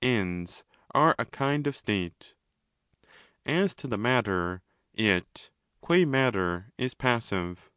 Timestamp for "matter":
4.08-4.62, 6.06-6.70